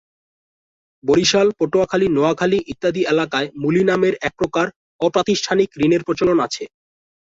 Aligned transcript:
বরিশাল, 1.03 1.47
পটুয়াখালী, 1.59 2.07
নোয়াখালী 2.09 2.59
ইত্যাদি 2.71 3.01
এলাকায় 3.13 3.47
মূলী 3.61 3.83
নামের 3.89 4.13
একপ্রকার 4.27 4.67
অপ্রাতিষ্ঠানিক 5.01 5.69
ঋণের 5.85 6.01
প্রচলন 6.07 6.37
আছে। 6.47 6.63